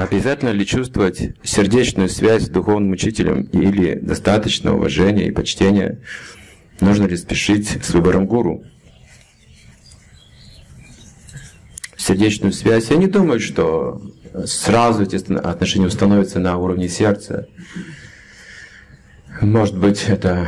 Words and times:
Обязательно 0.00 0.48
ли 0.48 0.64
чувствовать 0.64 1.34
сердечную 1.42 2.08
связь 2.08 2.44
с 2.44 2.48
духовным 2.48 2.92
учителем 2.92 3.42
или 3.52 3.96
достаточно 3.96 4.74
уважения 4.74 5.26
и 5.26 5.30
почтения? 5.30 5.98
Нужно 6.80 7.04
ли 7.04 7.18
спешить 7.18 7.84
с 7.84 7.90
выбором 7.90 8.26
гуру? 8.26 8.64
Сердечную 11.98 12.54
связь. 12.54 12.88
Я 12.88 12.96
не 12.96 13.08
думаю, 13.08 13.40
что 13.40 14.00
сразу 14.46 15.02
эти 15.02 15.16
отношения 15.34 15.88
установятся 15.88 16.38
на 16.38 16.56
уровне 16.56 16.88
сердца. 16.88 17.46
Может 19.42 19.76
быть, 19.76 20.04
это 20.08 20.46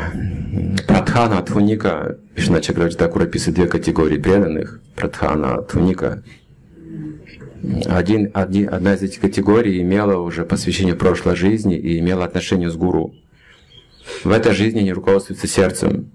Пратхана, 0.87 1.43
Твуника. 1.43 2.17
Вишна 2.35 2.63
Чакравати 2.63 2.97
Такур 2.97 3.25
описывает 3.25 3.57
две 3.57 3.67
категории 3.67 4.17
преданных. 4.17 4.81
Пратхана, 4.97 5.61
Твуника. 5.61 6.23
Один, 7.87 8.31
один, 8.35 8.75
одна 8.75 8.95
из 8.95 9.03
этих 9.03 9.21
категорий 9.21 9.81
имела 9.81 10.19
уже 10.19 10.45
посвящение 10.45 10.95
прошлой 10.95 11.37
жизни 11.37 11.77
и 11.77 11.99
имела 11.99 12.25
отношение 12.25 12.71
с 12.71 12.77
гуру. 12.77 13.15
В 14.25 14.31
этой 14.31 14.53
жизни 14.53 14.81
не 14.81 14.93
руководствуется 14.93 15.47
сердцем. 15.47 16.11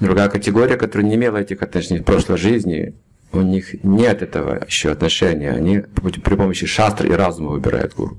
Другая 0.00 0.28
категория, 0.28 0.76
которая 0.76 1.08
не 1.08 1.16
имела 1.16 1.36
этих 1.36 1.62
отношений 1.62 2.00
в 2.00 2.04
прошлой 2.04 2.38
жизни, 2.38 2.94
у 3.32 3.40
них 3.40 3.82
нет 3.84 4.22
этого 4.22 4.64
еще 4.66 4.90
отношения. 4.90 5.50
Они 5.50 5.80
при 5.80 6.34
помощи 6.34 6.66
шастры 6.66 7.08
и 7.08 7.12
разума 7.12 7.50
выбирают 7.50 7.94
гуру. 7.94 8.18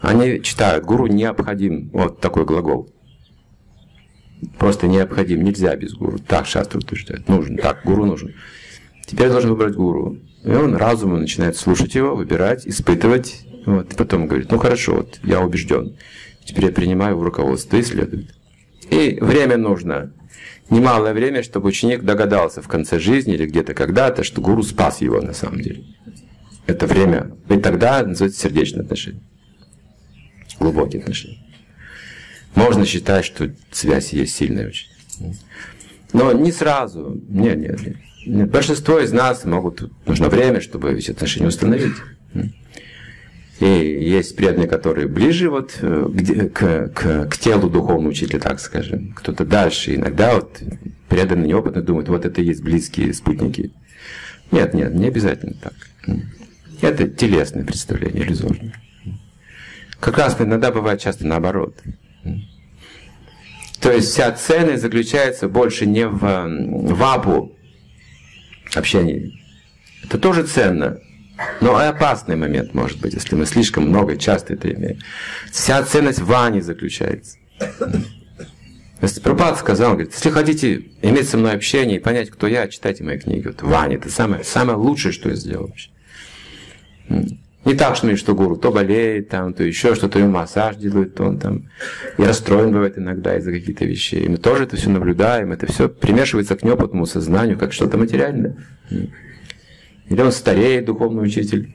Они 0.00 0.42
читают, 0.42 0.84
гуру 0.84 1.06
необходим. 1.06 1.90
Вот 1.92 2.20
такой 2.20 2.44
глагол. 2.44 2.93
Просто 4.64 4.88
необходим, 4.88 5.44
нельзя 5.44 5.76
без 5.76 5.92
гуру. 5.92 6.18
Так 6.18 6.46
шастру 6.46 6.80
утверждает. 6.80 7.28
Нужен, 7.28 7.58
так, 7.58 7.82
гуру 7.84 8.06
нужен. 8.06 8.34
Теперь 9.04 9.28
должен 9.28 9.50
выбрать 9.50 9.74
гуру. 9.74 10.16
И 10.42 10.48
он 10.48 10.74
разумом 10.74 11.20
начинает 11.20 11.58
слушать 11.58 11.94
его, 11.94 12.16
выбирать, 12.16 12.66
испытывать. 12.66 13.44
Вот, 13.66 13.92
и 13.92 13.94
потом 13.94 14.26
говорит, 14.26 14.50
ну 14.50 14.56
хорошо, 14.56 14.94
вот 14.94 15.20
я 15.22 15.42
убежден. 15.42 15.98
Теперь 16.46 16.64
я 16.64 16.72
принимаю 16.72 17.18
в 17.18 17.22
руководство 17.22 17.76
и 17.76 17.82
следует. 17.82 18.34
И 18.88 19.18
время 19.20 19.58
нужно. 19.58 20.14
Немалое 20.70 21.12
время, 21.12 21.42
чтобы 21.42 21.68
ученик 21.68 22.02
догадался 22.02 22.62
в 22.62 22.68
конце 22.68 22.98
жизни 22.98 23.34
или 23.34 23.44
где-то 23.44 23.74
когда-то, 23.74 24.24
что 24.24 24.40
гуру 24.40 24.62
спас 24.62 25.02
его 25.02 25.20
на 25.20 25.34
самом 25.34 25.60
деле. 25.60 25.84
Это 26.66 26.86
время. 26.86 27.32
И 27.50 27.58
тогда 27.58 28.02
называется 28.02 28.40
сердечное 28.40 28.84
отношение 28.84 29.20
глубокие 30.58 31.02
отношения. 31.02 31.36
Можно 32.54 32.86
считать, 32.86 33.24
что 33.24 33.50
связь 33.70 34.12
есть 34.12 34.34
сильная 34.34 34.68
очень. 34.68 34.88
Но 36.12 36.32
не 36.32 36.52
сразу. 36.52 37.20
Нет, 37.28 37.58
нет, 37.58 37.80
нет. 38.26 38.50
Большинство 38.50 39.00
из 39.00 39.12
нас 39.12 39.44
могут, 39.44 39.90
нужно 40.06 40.28
время, 40.28 40.60
чтобы 40.60 40.92
эти 40.92 41.10
отношения 41.10 41.48
установить. 41.48 41.94
И 43.60 43.66
есть 43.66 44.34
преданные, 44.34 44.66
которые 44.66 45.06
ближе 45.06 45.48
вот 45.48 45.78
э, 45.80 46.48
к, 46.52 46.88
к, 46.88 47.26
к 47.28 47.38
телу 47.38 47.70
духовного 47.70 48.10
учителя, 48.10 48.40
так 48.40 48.58
скажем. 48.58 49.12
Кто-то 49.14 49.44
дальше. 49.44 49.94
Иногда 49.94 50.34
вот 50.34 50.60
преданные 51.08 51.48
неопытные 51.48 51.84
думают, 51.84 52.08
вот 52.08 52.24
это 52.24 52.40
и 52.40 52.46
есть 52.46 52.62
близкие 52.62 53.14
спутники. 53.14 53.70
Нет, 54.50 54.74
нет, 54.74 54.92
не 54.94 55.06
обязательно 55.06 55.54
так. 55.54 55.74
Это 56.80 57.08
телесное 57.08 57.64
представление, 57.64 58.24
иллюзорное. 58.24 58.74
Как 60.00 60.18
раз 60.18 60.36
иногда 60.40 60.72
бывает 60.72 61.00
часто 61.00 61.26
наоборот. 61.26 61.76
То 63.84 63.92
есть 63.92 64.12
вся 64.12 64.32
ценность 64.32 64.80
заключается 64.80 65.46
больше 65.46 65.84
не 65.84 66.08
в 66.08 66.48
вапу 66.94 67.54
общения. 68.74 69.30
Это 70.02 70.16
тоже 70.16 70.44
ценно, 70.44 71.00
но 71.60 71.78
и 71.82 71.84
опасный 71.84 72.36
момент 72.36 72.72
может 72.72 72.98
быть, 73.02 73.12
если 73.12 73.34
мы 73.34 73.44
слишком 73.44 73.86
много, 73.86 74.16
часто 74.16 74.54
это 74.54 74.72
имеем. 74.72 75.00
Вся 75.52 75.82
ценность 75.82 76.20
в 76.20 76.24
ване 76.24 76.62
заключается. 76.62 77.36
Если 79.02 79.20
Пропад 79.20 79.58
сказал, 79.58 79.92
говорит, 79.92 80.14
если 80.14 80.30
хотите 80.30 80.86
иметь 81.02 81.28
со 81.28 81.36
мной 81.36 81.52
общение 81.52 81.98
и 81.98 82.00
понять, 82.00 82.30
кто 82.30 82.46
я, 82.46 82.68
читайте 82.68 83.04
мои 83.04 83.18
книги. 83.18 83.48
Вот 83.48 83.60
Ваня, 83.60 83.96
это 83.96 84.10
самое, 84.10 84.44
самое 84.44 84.78
лучшее, 84.78 85.12
что 85.12 85.28
я 85.28 85.34
сделал 85.34 85.66
вообще. 85.66 85.90
Не 87.64 87.74
так, 87.74 87.96
что, 87.96 88.14
что 88.16 88.34
гуру 88.34 88.56
то 88.56 88.70
болеет, 88.70 89.30
там, 89.30 89.54
то 89.54 89.64
еще 89.64 89.94
что-то, 89.94 90.18
ему 90.18 90.30
массаж 90.30 90.76
делают, 90.76 91.14
то 91.14 91.24
он 91.24 91.38
там 91.38 91.70
и 92.18 92.22
расстроен 92.22 92.72
бывает 92.72 92.98
иногда 92.98 93.36
из-за 93.38 93.52
каких-то 93.52 93.86
вещей. 93.86 94.28
Мы 94.28 94.36
тоже 94.36 94.64
это 94.64 94.76
все 94.76 94.90
наблюдаем, 94.90 95.52
это 95.52 95.66
все 95.66 95.88
примешивается 95.88 96.56
к 96.56 96.62
неопытному 96.62 97.06
сознанию, 97.06 97.58
как 97.58 97.72
что-то 97.72 97.96
материальное. 97.96 98.56
Или 98.90 100.20
он 100.20 100.32
стареет, 100.32 100.84
духовный 100.84 101.24
учитель. 101.24 101.74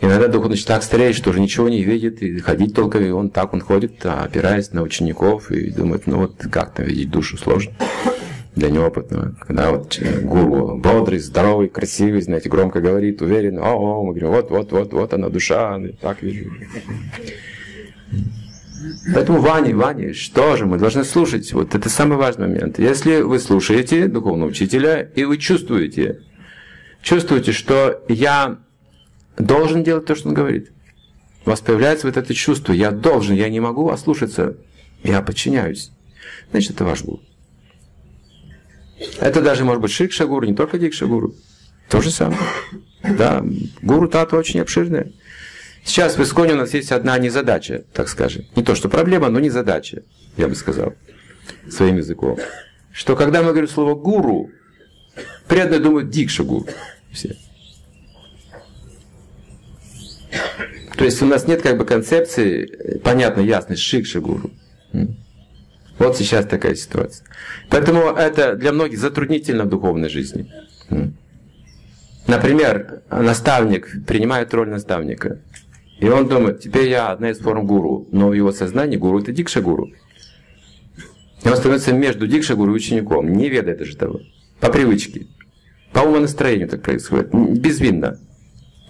Иногда 0.00 0.26
духовный 0.26 0.54
учитель 0.54 0.68
так 0.68 0.82
стареет, 0.82 1.14
что 1.14 1.30
уже 1.30 1.40
ничего 1.40 1.68
не 1.68 1.84
видит, 1.84 2.20
и 2.22 2.38
ходить 2.40 2.74
только, 2.74 2.98
и 2.98 3.10
он 3.10 3.30
так 3.30 3.54
он 3.54 3.60
ходит, 3.60 4.04
опираясь 4.04 4.72
на 4.72 4.82
учеников, 4.82 5.52
и 5.52 5.70
думает, 5.70 6.08
ну 6.08 6.18
вот 6.18 6.44
как 6.50 6.74
там 6.74 6.86
видеть 6.86 7.10
душу 7.10 7.38
сложно 7.38 7.72
для 8.56 8.70
неопытного. 8.70 9.34
Когда 9.46 9.70
вот 9.70 9.98
э, 10.00 10.20
гуру 10.20 10.78
бодрый, 10.78 11.18
здоровый, 11.18 11.68
красивый, 11.68 12.22
знаете, 12.22 12.48
громко 12.48 12.80
говорит, 12.80 13.20
уверен, 13.20 13.58
о, 13.58 13.74
о, 13.74 14.02
мы 14.02 14.14
говорим, 14.14 14.30
вот, 14.30 14.50
вот, 14.50 14.72
вот, 14.72 14.92
вот 14.94 15.12
она 15.12 15.28
душа, 15.28 15.78
так 16.00 16.22
вижу. 16.22 16.50
Поэтому 19.14 19.40
Ваня, 19.40 19.76
Ваня, 19.76 20.14
что 20.14 20.56
же 20.56 20.64
мы 20.64 20.78
должны 20.78 21.04
слушать? 21.04 21.52
Вот 21.52 21.74
это 21.74 21.90
самый 21.90 22.16
важный 22.16 22.48
момент. 22.48 22.78
Если 22.78 23.20
вы 23.20 23.38
слушаете 23.38 24.06
духовного 24.08 24.48
учителя, 24.48 25.02
и 25.02 25.24
вы 25.24 25.36
чувствуете, 25.36 26.22
чувствуете, 27.02 27.52
что 27.52 28.02
я 28.08 28.58
должен 29.36 29.84
делать 29.84 30.06
то, 30.06 30.14
что 30.14 30.28
он 30.28 30.34
говорит. 30.34 30.72
У 31.44 31.50
вас 31.50 31.60
появляется 31.60 32.06
вот 32.06 32.16
это 32.16 32.32
чувство, 32.32 32.72
я 32.72 32.90
должен, 32.90 33.34
я 33.36 33.50
не 33.50 33.60
могу 33.60 33.90
ослушаться, 33.90 34.56
я 35.04 35.20
подчиняюсь. 35.20 35.92
Значит, 36.50 36.72
это 36.72 36.84
ваш 36.84 37.04
гуру. 37.04 37.20
Это 39.20 39.42
даже 39.42 39.64
может 39.64 39.82
быть 39.82 39.90
Шикша 39.90 40.26
гуру, 40.26 40.46
не 40.46 40.54
только 40.54 40.78
Дикша 40.78 41.06
гуру. 41.06 41.34
То 41.88 42.00
же 42.00 42.10
самое. 42.10 42.38
Да, 43.02 43.44
гуру 43.82 44.08
тата 44.08 44.36
очень 44.36 44.60
обширная. 44.60 45.12
Сейчас 45.84 46.16
в 46.16 46.22
Исконе 46.22 46.54
у 46.54 46.56
нас 46.56 46.74
есть 46.74 46.90
одна 46.90 47.16
незадача, 47.18 47.84
так 47.92 48.08
скажем. 48.08 48.44
Не 48.56 48.64
то, 48.64 48.74
что 48.74 48.88
проблема, 48.88 49.28
но 49.28 49.38
незадача, 49.38 50.02
я 50.36 50.48
бы 50.48 50.54
сказал, 50.56 50.94
своим 51.70 51.98
языком. 51.98 52.38
Что 52.92 53.14
когда 53.14 53.42
мы 53.42 53.50
говорим 53.50 53.68
слово 53.68 53.94
гуру, 53.94 54.50
преданные 55.46 55.80
думают 55.80 56.10
дикша 56.10 56.42
гуру. 56.42 56.66
Все. 57.12 57.36
То 60.96 61.04
есть 61.04 61.22
у 61.22 61.26
нас 61.26 61.46
нет 61.46 61.62
как 61.62 61.76
бы 61.76 61.84
концепции, 61.84 62.98
понятно, 63.04 63.40
ясно, 63.42 63.76
шикша 63.76 64.20
гуру. 64.20 64.50
Вот 65.98 66.16
сейчас 66.16 66.46
такая 66.46 66.74
ситуация. 66.74 67.26
Поэтому 67.70 68.10
это 68.10 68.54
для 68.54 68.72
многих 68.72 68.98
затруднительно 68.98 69.64
в 69.64 69.68
духовной 69.68 70.08
жизни. 70.08 70.50
Например, 72.26 73.02
наставник 73.10 74.04
принимает 74.06 74.52
роль 74.52 74.68
наставника. 74.68 75.38
И 75.98 76.08
он 76.08 76.28
думает, 76.28 76.60
теперь 76.60 76.88
я 76.88 77.08
одна 77.08 77.30
из 77.30 77.38
форм 77.38 77.66
гуру, 77.66 78.06
но 78.12 78.28
в 78.28 78.34
его 78.34 78.52
сознании 78.52 78.96
гуру 78.96 79.20
это 79.20 79.32
дикша 79.32 79.62
гуру. 79.62 79.90
И 81.42 81.48
он 81.48 81.56
становится 81.56 81.92
между 81.92 82.26
дикша 82.26 82.54
гуру 82.54 82.72
и 82.72 82.76
учеником, 82.76 83.32
не 83.32 83.48
ведая 83.48 83.76
даже 83.76 83.96
того. 83.96 84.20
По 84.60 84.70
привычке. 84.70 85.26
По 85.92 86.00
умонастроению 86.00 86.68
так 86.68 86.82
происходит. 86.82 87.32
Безвинно. 87.32 88.18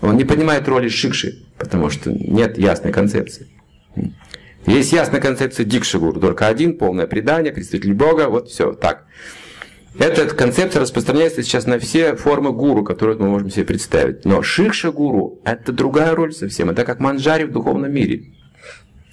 Он 0.01 0.17
не 0.17 0.25
понимает 0.25 0.67
роли 0.67 0.89
шикши, 0.89 1.45
потому 1.59 1.91
что 1.91 2.11
нет 2.11 2.59
ясной 2.59 2.93
концепции. 2.93 3.47
Есть 4.67 4.93
ясная 4.93 5.21
концепция 5.21 5.65
Дикшигуру, 5.65 6.21
только 6.21 6.49
один, 6.49 6.77
полное 6.77 7.07
предание, 7.07 7.53
представитель 7.53 7.95
Бога, 7.95 8.29
вот 8.29 8.49
все, 8.49 8.73
так. 8.73 9.07
Эта 9.99 10.27
концепция 10.27 10.81
распространяется 10.81 11.43
сейчас 11.43 11.67
на 11.67 11.79
все 11.79 12.17
формы 12.17 12.53
гуру, 12.53 12.85
которые 12.85 13.17
мы 13.17 13.29
можем 13.29 13.51
себе 13.51 13.65
представить. 13.65 14.25
Но 14.25 14.43
Шикша 14.43 14.93
гуру– 14.93 15.41
это 15.45 15.73
другая 15.73 16.15
роль 16.15 16.35
совсем. 16.35 16.69
Это 16.69 16.85
как 16.85 17.01
манджари 17.01 17.45
в 17.45 17.53
духовном 17.53 17.93
мире. 17.93 18.25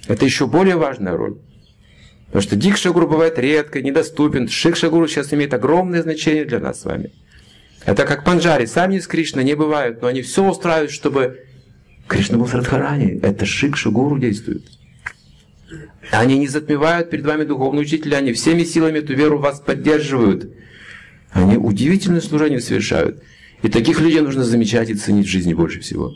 Это 0.08 0.26
еще 0.26 0.46
более 0.46 0.76
важная 0.76 1.16
роль. 1.16 1.38
Потому 2.26 2.42
что 2.42 2.56
Дикша 2.58 2.92
гуру 2.92 3.08
бывает 3.08 3.40
редко, 3.40 3.82
недоступен. 3.82 4.50
Шикша 4.50 4.90
гуру 4.90 5.08
сейчас 5.08 5.32
имеет 5.34 5.54
огромное 5.54 6.02
значение 6.02 6.44
для 6.44 6.60
нас 6.60 6.82
с 6.82 6.86
вами. 6.86 7.14
Это 7.86 8.06
как 8.06 8.26
манджари. 8.28 8.66
Сами 8.66 8.96
из 8.96 9.08
Кришны 9.08 9.42
не 9.42 9.56
бывают, 9.56 10.02
но 10.02 10.08
они 10.08 10.22
все 10.22 10.44
устраивают, 10.44 10.92
чтобы 10.92 11.46
Кришна 12.08 12.38
был 12.38 12.46
в 12.46 12.54
Радхарани. 12.54 13.20
Это 13.22 13.46
Шикша 13.46 13.90
гуру 13.90 14.18
действует. 14.18 14.64
Они 16.12 16.38
не 16.38 16.48
затмевают 16.48 17.10
перед 17.10 17.26
вами 17.26 17.44
духовного 17.44 17.84
учителя, 17.84 18.18
они 18.18 18.34
всеми 18.34 18.64
силами 18.64 19.00
эту 19.00 19.14
веру 19.14 19.40
вас 19.40 19.60
поддерживают. 19.60 20.54
Они 21.32 21.58
удивительное 21.58 22.22
служение 22.22 22.60
совершают. 22.60 23.24
И 23.62 23.70
таких 23.70 24.02
людей 24.02 24.22
нужно 24.22 24.44
замечать 24.44 24.90
и 24.90 24.96
ценить 24.96 25.26
в 25.26 25.30
жизни 25.30 25.54
больше 25.54 25.80
всего. 25.80 26.14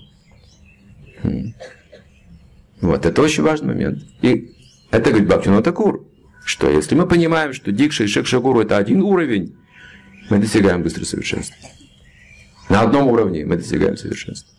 Вот, 2.82 3.06
это 3.06 3.22
очень 3.22 3.44
важный 3.44 3.70
момент. 3.70 4.04
И 4.22 4.52
это 4.92 5.10
говорит 5.10 5.28
Бхактина 5.28 5.64
Такур, 5.64 6.06
что 6.46 6.70
если 6.70 6.96
мы 6.96 7.08
понимаем, 7.08 7.54
что 7.54 7.72
Дикша 7.72 8.04
и 8.04 8.08
Шекшагуру 8.08 8.62
это 8.62 8.78
один 8.78 9.02
уровень, 9.02 9.56
мы 10.30 10.40
достигаем 10.40 10.84
быстрого 10.84 11.06
совершенства. 11.06 11.56
На 12.70 12.82
одном 12.82 13.08
уровне 13.08 13.46
мы 13.46 13.56
достигаем 13.56 13.98
совершенства. 13.98 14.54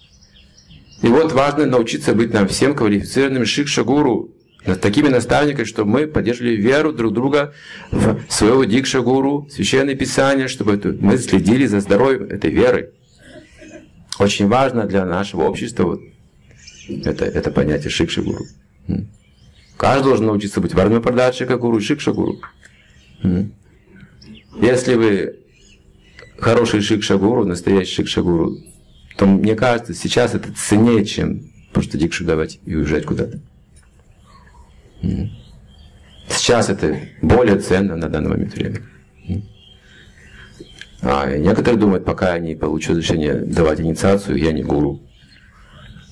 И 1.03 1.06
вот 1.06 1.33
важно 1.33 1.67
научиться 1.67 2.15
быть 2.15 2.33
нам 2.33 2.49
всем 2.49 2.75
квалифицированным 2.75 3.45
шикша-гуру, 3.45 4.35
такими 4.76 5.09
наставниками, 5.09 5.65
чтобы 5.65 5.91
мы 5.91 6.06
поддерживали 6.06 6.56
веру 6.56 6.93
друг 6.93 7.12
друга 7.12 7.55
в 7.91 8.25
своего 8.29 8.65
дикша-гуру, 8.65 9.49
священное 9.50 9.94
писание, 9.94 10.49
чтобы 10.49 10.81
мы 11.00 11.19
следили 11.19 11.67
за 11.67 11.81
здоровьем 11.81 12.25
этой 12.25 12.50
веры. 12.50 12.93
Очень 14.19 14.49
важно 14.49 14.85
для 14.85 15.05
нашего 15.05 15.43
общества 15.43 15.85
вот 15.85 16.00
это, 17.05 17.25
это 17.25 17.50
понятие 17.50 17.91
шикша-гуру. 17.91 18.44
Каждый 19.76 20.05
должен 20.05 20.26
научиться 20.26 20.61
быть 20.61 20.75
варна 20.75 21.00
прадатшика 21.00 21.56
гуру 21.56 21.79
и 21.79 21.81
шикша-гуру. 21.81 22.41
Если 24.61 24.94
вы 24.94 25.37
хороший 26.38 26.81
шикша-гуру, 26.81 27.44
настоящий 27.44 27.94
шикша-гуру, 27.94 28.59
то 29.17 29.26
мне 29.26 29.55
кажется, 29.55 29.94
сейчас 29.94 30.35
это 30.35 30.53
ценнее, 30.53 31.05
чем 31.05 31.53
просто 31.73 31.99
дикшу 31.99 32.25
давать 32.25 32.59
и 32.64 32.75
уезжать 32.75 33.05
куда-то. 33.05 33.41
Сейчас 36.29 36.69
это 36.69 36.99
более 37.23 37.59
ценно 37.59 37.97
на 37.97 38.09
данный 38.09 38.31
момент 38.31 38.55
времени. 38.55 38.83
А 41.00 41.37
некоторые 41.37 41.79
думают, 41.79 42.05
пока 42.05 42.35
я 42.35 42.41
не 42.41 42.55
получу 42.55 42.93
разрешение 42.93 43.35
давать 43.35 43.81
инициацию, 43.81 44.37
я 44.37 44.53
не 44.53 44.62
гуру. 44.62 45.00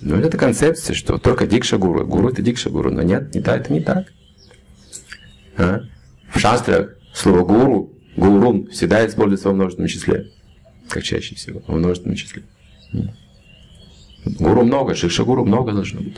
Ну, 0.00 0.16
это 0.16 0.38
концепция, 0.38 0.94
что 0.94 1.18
только 1.18 1.46
дикша 1.46 1.78
гуру. 1.78 2.06
Гуру 2.06 2.28
это 2.28 2.42
дикша 2.42 2.70
гуру. 2.70 2.90
Но 2.92 3.02
нет, 3.02 3.34
не 3.34 3.40
так, 3.40 3.62
это 3.62 3.72
не 3.72 3.80
так. 3.80 4.12
А? 5.56 5.80
В 6.32 6.38
шастрах 6.38 6.96
слово 7.12 7.44
гуру, 7.44 7.92
гурун 8.16 8.68
всегда 8.68 9.06
используется 9.06 9.48
во 9.48 9.54
множественном 9.54 9.88
числе. 9.88 10.30
Как 10.88 11.02
чаще 11.02 11.34
всего, 11.34 11.62
во 11.66 11.76
множественном 11.76 12.16
числе. 12.16 12.42
Гуру 14.24 14.64
много, 14.64 14.94
шикша 14.94 15.24
гуру 15.24 15.44
много 15.44 15.72
должно 15.72 16.00
быть. 16.00 16.16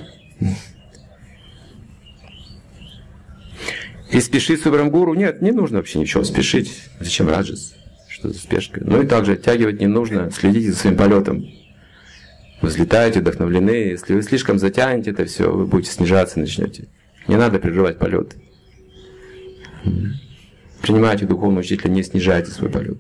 И 4.11 4.21
спешить 4.21 4.63
с 4.63 4.65
выбором 4.65 4.91
гуру? 4.91 5.15
Нет, 5.15 5.43
не 5.43 5.53
нужно 5.53 5.79
вообще 5.79 5.99
ничего 5.99 6.25
спешить. 6.25 6.83
Зачем 6.99 7.29
раджас? 7.29 7.75
Что 8.09 8.31
за 8.31 8.39
спешка? 8.39 8.81
Ну 8.83 9.03
и 9.03 9.07
также 9.07 9.33
оттягивать 9.33 9.81
не 9.81 9.87
нужно. 9.87 10.31
Следите 10.31 10.73
за 10.73 10.79
своим 10.79 10.97
полетом. 10.97 11.45
Вы 12.63 12.69
взлетаете, 12.69 13.21
вдохновлены. 13.21 13.71
Если 13.71 14.15
вы 14.15 14.23
слишком 14.23 14.59
затянете 14.59 15.11
это 15.11 15.27
все, 15.27 15.53
вы 15.53 15.67
будете 15.67 15.93
снижаться, 15.93 16.41
начнете. 16.41 16.89
Не 17.29 17.37
надо 17.37 17.59
прерывать 17.59 17.99
полет. 17.99 18.35
Принимайте 20.83 21.27
духовного 21.27 21.61
учителя, 21.61 21.91
не 21.91 22.03
снижайте 22.03 22.51
свой 22.51 22.71
полет. 22.71 22.99